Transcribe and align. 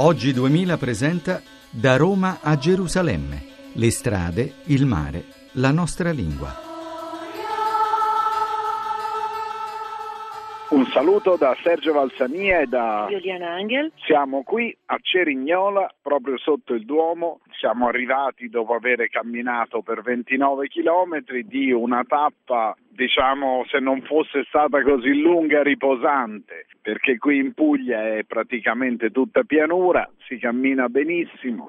Oggi 0.00 0.32
2000 0.32 0.76
presenta 0.76 1.42
Da 1.72 1.96
Roma 1.96 2.38
a 2.40 2.56
Gerusalemme. 2.56 3.72
Le 3.74 3.90
strade, 3.90 4.62
il 4.66 4.86
mare, 4.86 5.24
la 5.54 5.72
nostra 5.72 6.12
lingua. 6.12 6.54
Un 10.70 10.84
saluto 10.92 11.36
da 11.36 11.56
Sergio 11.64 11.92
Valsania 11.94 12.60
e 12.60 12.66
da 12.66 13.08
Giuliana 13.10 13.54
Angel. 13.54 13.90
Siamo 14.04 14.44
qui 14.44 14.72
a 14.86 14.98
Cerignola, 15.00 15.92
proprio 16.00 16.38
sotto 16.38 16.74
il 16.74 16.84
Duomo. 16.84 17.40
Siamo 17.58 17.88
arrivati 17.88 18.48
dopo 18.48 18.74
aver 18.74 19.08
camminato 19.08 19.82
per 19.82 20.02
29 20.02 20.68
chilometri 20.68 21.44
di 21.44 21.72
una 21.72 22.04
tappa, 22.06 22.76
diciamo, 22.88 23.64
se 23.68 23.80
non 23.80 24.02
fosse 24.02 24.44
stata 24.46 24.80
così 24.82 25.20
lunga, 25.20 25.62
riposante, 25.62 26.66
perché 26.80 27.18
qui 27.18 27.38
in 27.38 27.52
Puglia 27.52 28.16
è 28.16 28.24
praticamente 28.24 29.10
tutta 29.10 29.42
pianura, 29.42 30.08
si 30.26 30.38
cammina 30.38 30.88
benissimo. 30.88 31.68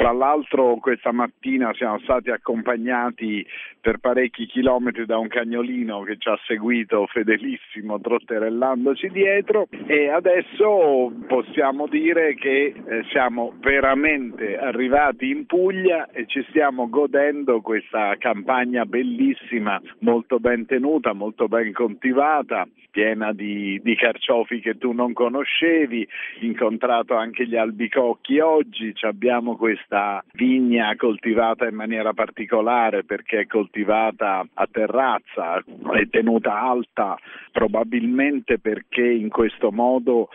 Fra 0.00 0.12
l'altro 0.12 0.76
questa 0.76 1.12
mattina 1.12 1.74
siamo 1.74 1.98
stati 1.98 2.30
accompagnati 2.30 3.46
per 3.82 3.98
parecchi 3.98 4.46
chilometri 4.46 5.04
da 5.04 5.18
un 5.18 5.28
cagnolino 5.28 6.00
che 6.04 6.16
ci 6.16 6.26
ha 6.30 6.38
seguito 6.46 7.06
fedelissimo 7.06 8.00
trotterellandoci 8.00 9.10
dietro. 9.10 9.68
E 9.86 10.08
adesso 10.08 11.12
possiamo 11.26 11.86
dire 11.86 12.34
che 12.34 12.72
eh, 12.72 13.04
siamo 13.10 13.52
veramente 13.60 14.56
arrivati 14.56 15.28
in 15.28 15.44
Puglia 15.44 16.08
e 16.10 16.24
ci 16.26 16.46
stiamo 16.48 16.88
godendo 16.88 17.60
questa 17.60 18.16
campagna 18.16 18.86
bellissima, 18.86 19.78
molto 19.98 20.38
ben 20.40 20.64
tenuta, 20.64 21.12
molto 21.12 21.46
ben 21.46 21.74
coltivata, 21.74 22.66
piena 22.90 23.32
di, 23.34 23.78
di 23.82 23.94
carciofi 23.96 24.60
che 24.60 24.78
tu 24.78 24.92
non 24.92 25.12
conoscevi, 25.12 26.08
incontrato 26.40 27.16
anche 27.16 27.46
gli 27.46 27.56
albicocchi 27.56 28.38
oggi, 28.40 28.94
abbiamo 29.02 29.56
questa 29.90 30.24
vigna 30.34 30.94
coltivata 30.96 31.66
in 31.66 31.74
maniera 31.74 32.12
particolare 32.12 33.02
perché 33.02 33.40
è 33.40 33.46
coltivata 33.48 34.46
a 34.54 34.68
terrazza, 34.70 35.58
è 35.58 36.08
tenuta 36.08 36.60
alta 36.60 37.18
probabilmente 37.50 38.60
perché 38.60 39.04
in 39.04 39.28
questo 39.28 39.72
modo 39.72 40.28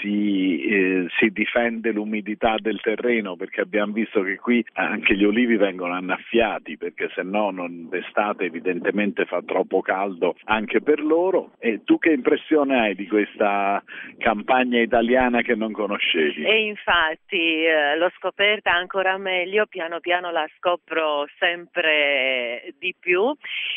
si, 0.00 0.62
eh, 0.62 1.06
si, 1.18 1.30
difende 1.30 1.92
l'umidità 1.92 2.56
del 2.58 2.80
terreno 2.80 3.36
perché 3.36 3.60
abbiamo 3.60 3.92
visto 3.92 4.22
che 4.22 4.36
qui 4.36 4.64
anche 4.74 5.16
gli 5.16 5.24
olivi 5.24 5.56
vengono 5.56 5.94
annaffiati 5.94 6.76
perché 6.76 7.10
se 7.14 7.22
no 7.22 7.48
d'estate 7.50 8.44
evidentemente 8.44 9.24
fa 9.24 9.42
troppo 9.42 9.80
caldo 9.80 10.36
anche 10.44 10.80
per 10.80 11.00
loro 11.00 11.52
e 11.58 11.82
tu 11.84 11.98
che 11.98 12.12
impressione 12.12 12.78
hai 12.78 12.94
di 12.94 13.06
questa 13.06 13.82
campagna 14.18 14.80
italiana 14.80 15.42
che 15.42 15.54
non 15.54 15.72
conoscevi? 15.72 16.44
E 16.44 16.66
infatti 16.66 17.64
eh, 17.64 17.96
l'ho 17.96 18.10
scoperta 18.16 18.72
ancora 18.90 19.18
meglio, 19.18 19.66
piano 19.66 20.00
piano 20.00 20.32
la 20.32 20.48
scopro 20.56 21.24
sempre 21.38 22.74
di 22.80 22.92
più. 22.98 23.32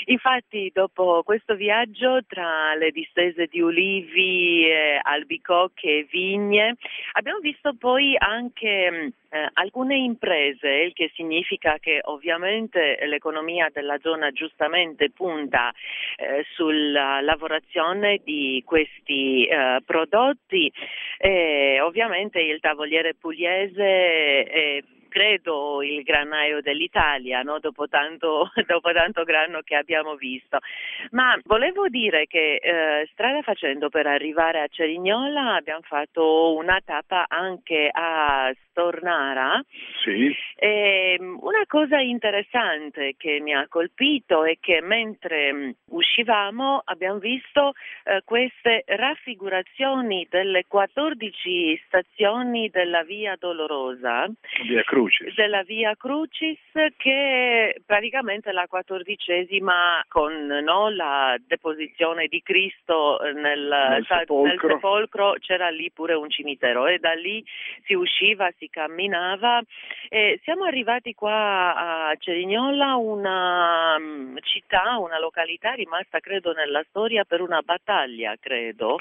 Infatti 0.05 0.71
dopo 0.73 1.21
questo 1.23 1.53
viaggio 1.53 2.21
tra 2.27 2.73
le 2.73 2.89
distese 2.89 3.45
di 3.45 3.61
ulivi, 3.61 4.65
eh, 4.65 4.99
albicocche 4.99 6.07
vigne. 6.09 6.77
Abbiamo 7.11 7.37
visto 7.41 7.75
poi 7.77 8.15
anche 8.17 9.13
eh, 9.29 9.49
alcune 9.53 9.97
imprese, 9.97 10.67
il 10.67 10.93
che 10.93 11.11
significa 11.13 11.77
che 11.79 11.99
ovviamente 12.03 12.97
l'economia 13.05 13.69
della 13.71 13.99
zona 13.99 14.31
giustamente 14.31 15.11
punta 15.11 15.71
eh, 16.15 16.43
sulla 16.55 17.21
lavorazione 17.21 18.19
di 18.23 18.63
questi 18.65 19.45
eh, 19.45 19.79
prodotti. 19.85 20.71
E 21.19 21.79
ovviamente 21.81 22.39
il 22.39 22.59
tavoliere 22.59 23.13
pugliese 23.13 24.81
credo 25.13 25.83
il 25.83 26.01
granaio 26.01 26.59
dell'Italia 26.61 27.43
no? 27.43 27.59
dopo, 27.59 27.87
tanto, 27.87 28.49
dopo, 28.65 28.91
tanto, 28.91 29.23
grano 29.23 29.61
che 29.61 29.75
abbiamo 29.75 30.15
visto. 30.15 30.57
Ma 31.11 31.39
volevo 31.43 31.87
dire 31.87 32.25
che 32.25 32.55
eh, 32.55 33.07
strada 33.11 33.43
facendo 33.43 33.89
per 33.89 34.07
arrivare 34.07 34.59
a 34.59 34.67
Cerignola 34.67 35.53
abbiamo 35.53 35.83
fatto 35.83 36.55
una 36.55 36.81
tappa 36.83 37.25
anche 37.27 37.89
a 37.91 38.51
Stornara. 38.71 39.63
Sì. 40.03 40.35
E, 40.55 41.17
ehm, 41.19 41.37
una 41.41 41.63
cosa 41.67 41.99
interessante 41.99 43.13
che 43.15 43.39
mi 43.39 43.53
ha 43.53 43.67
colpito 43.69 44.45
è 44.45 44.57
che 44.59 44.81
mentre 44.81 45.53
mm, 45.53 45.69
uscivamo 45.89 46.81
abbiamo 46.85 47.19
visto 47.19 47.73
eh, 48.05 48.21
queste 48.25 48.83
raffigurazioni 48.87 50.25
delle 50.27 50.65
14 50.67 51.83
stazioni 51.85 52.69
della 52.69 53.03
Via 53.03 53.35
Dolorosa. 53.39 54.27
Via 54.63 54.83
Crucis. 55.03 55.35
Della 55.35 55.63
Via 55.63 55.95
Crucis 55.95 56.59
che 56.97 57.73
è 57.73 57.75
praticamente 57.85 58.51
la 58.51 58.65
quattordicesima 58.67 60.03
con 60.07 60.45
no, 60.45 60.89
la 60.89 61.35
deposizione 61.45 62.27
di 62.27 62.41
Cristo 62.41 63.19
nel, 63.33 63.67
nel, 63.67 64.05
sepolcro. 64.05 64.67
nel 64.67 64.75
sepolcro, 64.75 65.35
c'era 65.39 65.69
lì 65.69 65.91
pure 65.91 66.13
un 66.13 66.29
cimitero 66.29 66.87
e 66.87 66.99
da 66.99 67.13
lì 67.13 67.43
si 67.83 67.93
usciva, 67.93 68.49
si 68.57 68.69
camminava. 68.69 69.61
E 70.09 70.39
siamo 70.43 70.65
arrivati 70.65 71.13
qua 71.13 71.75
a 71.75 72.15
Cerignola, 72.17 72.95
una 72.95 73.95
um, 73.97 74.37
città, 74.41 74.97
una 74.97 75.19
località 75.19 75.71
rimasta 75.71 76.19
credo 76.19 76.53
nella 76.53 76.83
storia 76.89 77.23
per 77.23 77.41
una 77.41 77.61
battaglia, 77.61 78.35
credo, 78.39 78.97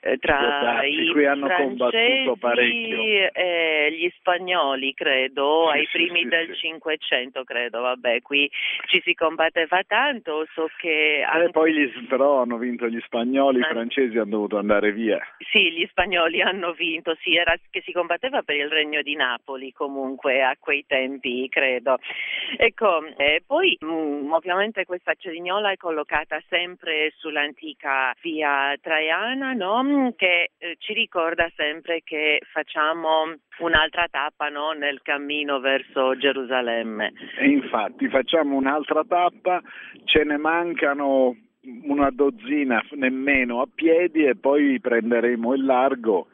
eh, 0.00 0.18
tra 0.18 0.84
i 0.84 1.10
francesi 1.12 2.34
e 3.32 3.92
gli 3.92 4.10
spagnoli, 4.18 4.94
credo, 4.94 5.45
sì, 5.70 5.78
ai 5.78 5.88
primi 5.90 6.24
del 6.24 6.54
Cinquecento, 6.54 7.44
credo. 7.44 7.80
Vabbè, 7.80 8.22
qui 8.22 8.50
ci 8.86 9.00
si 9.04 9.14
combatteva 9.14 9.82
tanto, 9.86 10.46
so 10.54 10.68
che... 10.78 11.24
Anche... 11.26 11.46
Eh, 11.46 11.50
poi 11.50 11.72
gli, 11.72 12.06
però 12.06 12.42
hanno 12.42 12.58
vinto 12.58 12.88
gli 12.88 13.00
spagnoli, 13.04 13.60
i 13.60 13.62
francesi 13.62 14.16
hanno 14.18 14.30
dovuto 14.30 14.58
andare 14.58 14.92
via. 14.92 15.18
Sì, 15.50 15.72
gli 15.72 15.86
spagnoli 15.88 16.40
hanno 16.42 16.72
vinto, 16.72 17.16
sì, 17.20 17.36
era 17.36 17.54
che 17.70 17.82
si 17.82 17.92
combatteva 17.92 18.42
per 18.42 18.56
il 18.56 18.68
regno 18.68 19.02
di 19.02 19.14
Napoli 19.14 19.72
comunque 19.72 20.42
a 20.42 20.56
quei 20.58 20.84
tempi, 20.86 21.48
credo. 21.48 21.98
Ecco, 22.56 23.04
eh, 23.16 23.42
poi 23.46 23.76
mh, 23.80 23.86
mm, 23.86 24.32
ovviamente 24.32 24.84
questa 24.84 25.14
cerignola 25.14 25.70
è 25.70 25.76
collocata 25.76 26.40
sempre 26.48 27.12
sull'antica 27.16 28.14
via 28.22 28.74
Traiana, 28.80 29.52
no? 29.52 30.12
che 30.16 30.50
eh, 30.58 30.76
ci 30.78 30.92
ricorda 30.92 31.50
sempre 31.54 32.02
che 32.02 32.40
facciamo 32.50 33.34
un'altra 33.58 34.06
tappa 34.10 34.48
no? 34.48 34.72
nel 34.72 35.00
cammino 35.02 35.60
verso 35.60 36.16
Gerusalemme. 36.16 37.12
E 37.38 37.48
infatti 37.48 38.08
facciamo 38.08 38.56
un'altra 38.56 39.04
tappa, 39.04 39.60
ce 40.04 40.24
ne 40.24 40.36
mancano 40.36 41.36
una 41.84 42.10
dozzina 42.10 42.82
nemmeno 42.92 43.60
a 43.60 43.68
piedi 43.72 44.24
e 44.24 44.36
poi 44.36 44.78
prenderemo 44.80 45.54
il 45.54 45.64
largo 45.64 46.28